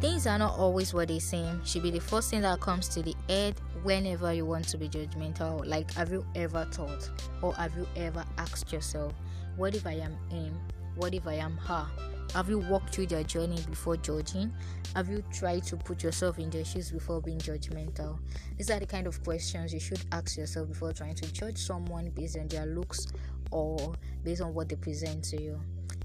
[0.00, 3.02] Things are not always what they seem, should be the first thing that comes to
[3.02, 5.66] the head whenever you want to be judgmental.
[5.66, 7.10] Like, have you ever thought
[7.42, 9.12] or have you ever asked yourself,
[9.56, 10.58] what if I am him?
[10.96, 11.86] What if I am her?
[12.34, 14.50] Have you walked through their journey before judging?
[14.96, 18.18] Have you tried to put yourself in their shoes before being judgmental?
[18.56, 22.08] These are the kind of questions you should ask yourself before trying to judge someone
[22.08, 23.08] based on their looks
[23.50, 23.94] or
[24.24, 25.60] based on what they present to you.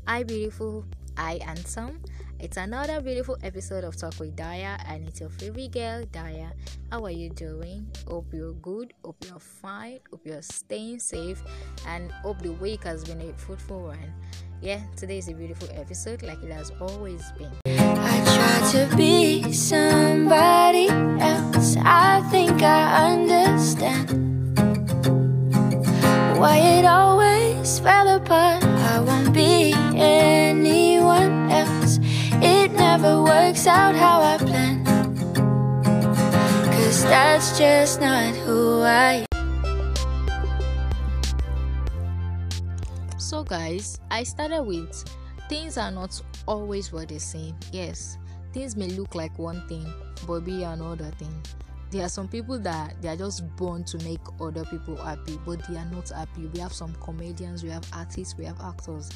[0.06, 0.86] Hi, beautiful.
[1.18, 2.02] I and handsome.
[2.40, 6.52] It's another beautiful episode of Talk with Daya, and it's your favorite girl, Daya.
[6.92, 7.88] How are you doing?
[8.08, 8.94] Hope you're good.
[9.04, 10.00] Hope you're fine.
[10.12, 11.42] Hope you're staying safe,
[11.88, 14.14] and hope the week has been a fruitful one.
[14.62, 17.52] Yeah, today is a beautiful episode, like it has always been.
[17.66, 21.78] I try to be somebody else.
[21.80, 24.60] I think I understand
[26.38, 28.75] why it always fell apart.
[33.56, 34.84] Works out how I plan.
[36.74, 39.96] Cause that's just not who I am.
[43.18, 45.06] So, guys, I started with
[45.48, 47.56] things are not always what they seem.
[47.72, 48.18] Yes,
[48.52, 49.86] things may look like one thing,
[50.28, 51.42] but be another thing.
[51.92, 55.66] There are some people that they are just born to make other people happy, but
[55.70, 56.48] they are not happy.
[56.54, 59.12] We have some comedians, we have artists, we have actors,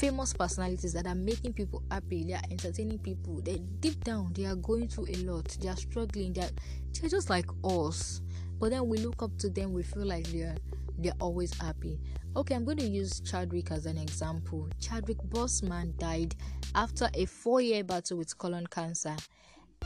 [0.00, 2.24] famous personalities that are making people happy.
[2.24, 3.42] They are entertaining people.
[3.42, 5.44] They deep down they are going through a lot.
[5.60, 6.32] They are struggling.
[6.32, 6.50] They are,
[6.98, 8.22] they're just like us.
[8.58, 9.74] But then we look up to them.
[9.74, 10.56] We feel like they're
[10.98, 11.98] they're always happy.
[12.36, 14.68] Okay, I'm going to use Chadwick as an example.
[14.80, 16.34] Chadwick Boseman died
[16.74, 19.16] after a four-year battle with colon cancer,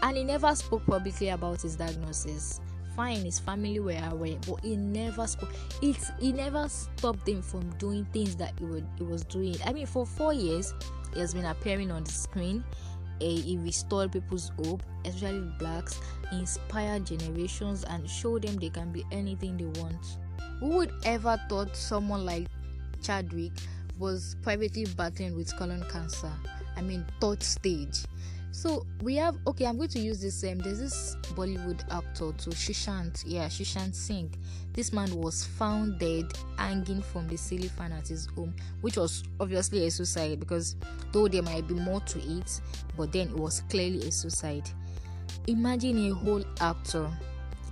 [0.02, 2.60] and he never spoke publicly about his diagnosis.
[2.96, 5.52] Fine, his family where I were aware, but he never spoke.
[5.82, 9.56] It he never stopped him from doing things that he, would, he was doing.
[9.66, 10.72] I mean, for four years,
[11.12, 12.62] he has been appearing on the screen.
[13.20, 16.00] He restored people's hope, especially blacks,
[16.32, 20.18] inspired generations, and showed them they can be anything they want.
[20.60, 22.48] Who would ever thought someone like
[23.02, 23.52] Chadwick
[23.98, 26.30] was privately battling with colon cancer?
[26.76, 28.04] I mean, third stage.
[28.54, 29.66] So we have okay.
[29.66, 30.44] I'm going to use this.
[30.44, 33.24] Um, there's this Bollywood actor to Sushant.
[33.26, 34.32] Yeah, Sushant Singh.
[34.72, 39.24] This man was found dead, hanging from the ceiling fan at his home, which was
[39.40, 40.76] obviously a suicide because
[41.10, 42.60] though there might be more to it,
[42.96, 44.70] but then it was clearly a suicide.
[45.48, 47.10] Imagine a whole actor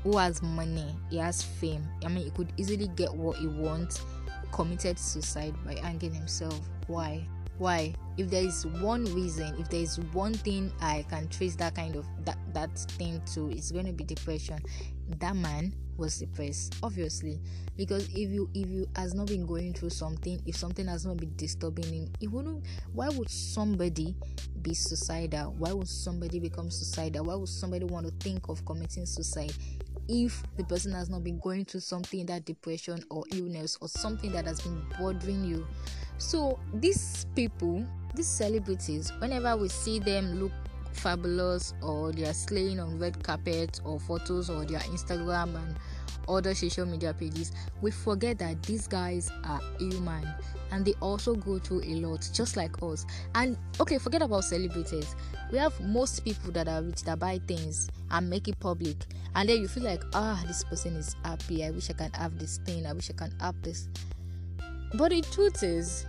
[0.02, 1.86] who has money, he has fame.
[2.04, 4.04] I mean, he could easily get what he wants,
[4.50, 6.60] committed suicide by hanging himself.
[6.88, 7.24] Why?
[7.58, 7.94] Why?
[8.16, 11.96] If there is one reason, if there is one thing I can trace that kind
[11.96, 14.58] of that that thing to, it's going to be depression.
[15.18, 17.40] That man was depressed, obviously,
[17.76, 21.18] because if you if you has not been going through something, if something has not
[21.18, 22.64] been disturbing him, it wouldn't.
[22.92, 24.16] Why would somebody
[24.62, 25.54] be suicidal?
[25.58, 27.26] Why would somebody become suicidal?
[27.26, 29.52] Why would somebody want to think of committing suicide?
[30.08, 34.32] if the person has not been going through something that depression or illness or something
[34.32, 35.66] that has been bothering you
[36.22, 37.84] so these people
[38.14, 40.52] these celebrities whenever we see them look
[40.92, 45.76] fabulous or they are slaying on red carpet or photos or their instagram and
[46.28, 47.50] other social media pages
[47.80, 50.24] we forget that these guys are human
[50.70, 53.04] and they also go through a lot just like us.
[53.34, 55.14] And okay forget about celebrities.
[55.52, 58.96] We have most people that are rich that buy things and make it public.
[59.34, 61.64] And then you feel like ah this person is happy.
[61.64, 62.86] I wish i can have this thing.
[62.86, 63.88] I wish i can have this.
[64.94, 66.06] But the truth is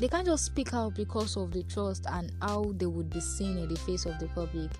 [0.00, 3.58] they can't just speak out because of the trust and how they would be seen
[3.58, 4.70] in the face of the public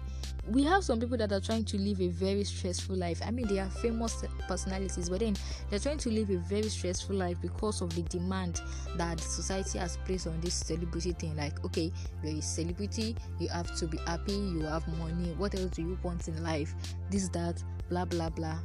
[0.48, 3.20] we have some people that are trying to live a very stressful life.
[3.24, 5.36] I mean, they are famous personalities, but then
[5.70, 8.60] they're trying to live a very stressful life because of the demand
[8.96, 11.36] that society has placed on this celebrity thing.
[11.36, 11.90] Like, okay,
[12.22, 15.98] you're a celebrity, you have to be happy, you have money, what else do you
[16.02, 16.74] want in life?
[17.10, 18.58] This, that, blah, blah, blah.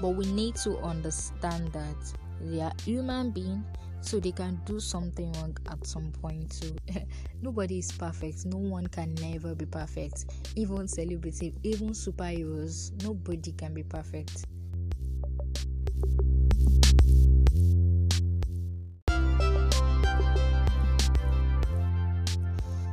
[0.00, 1.96] But we need to understand that
[2.40, 3.64] they are human beings
[4.00, 6.76] so they can do something wrong at some point too.
[7.42, 8.46] Nobody is perfect.
[8.46, 10.26] No one can never be perfect.
[10.56, 14.46] Even celebrity, even superheroes, nobody can be perfect.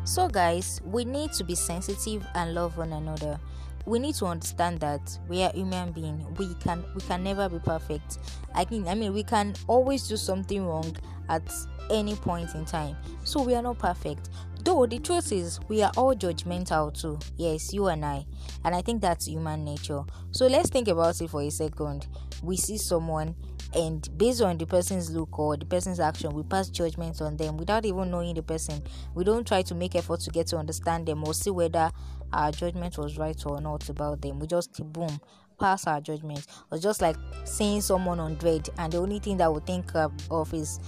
[0.05, 3.39] So, guys, we need to be sensitive and love one another
[3.85, 7.59] we need to understand that we are human beings we can we can never be
[7.59, 8.17] perfect.
[8.53, 10.95] I i mean we can always do something wrong
[11.29, 11.43] at
[11.89, 12.95] any point in time.
[13.23, 14.29] So we are not perfect.
[14.63, 17.19] Though the truth is we are all judgmental too.
[17.37, 18.25] Yes you and i.
[18.63, 20.03] And i think that's human nature.
[20.31, 22.07] So let's think about it for a second.
[22.41, 23.35] We see someone
[23.75, 27.57] and based on the person's look or the person's action we pass judgment on them
[27.57, 28.81] without even knowing the person.
[29.13, 31.91] We don't try to make effort to get to understand them or see whether
[32.31, 34.39] our judgment was right or not about them.
[34.39, 35.19] We just boom
[35.59, 36.45] pass our judgment.
[36.71, 40.53] Or just like seeing someone on dread and the only thing that we think of
[40.53, 40.79] is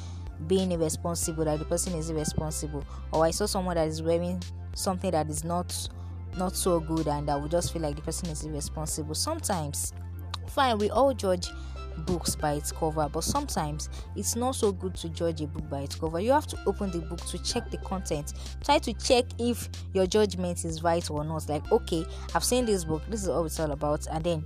[0.48, 2.84] being irresponsible that the person is irresponsible.
[3.12, 4.42] Or i saw someone that is wearing
[4.74, 5.90] something that is not
[6.38, 9.92] not so good and i would just feel like the person is irresponsible sometimes
[10.50, 11.50] fine we all judge
[12.06, 15.82] books by its cover but sometimes it's not so good to judge a book by
[15.82, 16.20] its cover.
[16.20, 18.34] You have to open the book to check the content.
[18.64, 21.48] Try to check if your judgment is right or not.
[21.50, 22.06] Like okay
[22.36, 24.46] i've seen this book this is all it's all about and then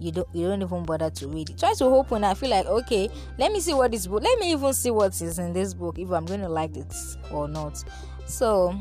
[0.00, 1.58] you don't you don't even bother to read it.
[1.58, 3.08] Try to open i feel like okay
[3.38, 5.98] let me see what this book let me even see what is in this book
[5.98, 6.94] if i'm to like it
[7.30, 7.82] or not.
[8.26, 8.78] So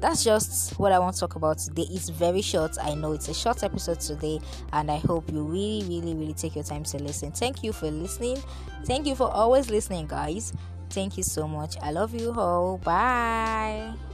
[0.00, 1.86] that's just what I want to talk about today.
[1.90, 2.76] It's very short.
[2.80, 4.40] I know it's a short episode today,
[4.72, 7.32] and I hope you really, really, really take your time to listen.
[7.32, 8.42] Thank you for listening.
[8.84, 10.52] Thank you for always listening, guys.
[10.90, 11.76] Thank you so much.
[11.82, 12.78] I love you all.
[12.78, 14.09] Bye.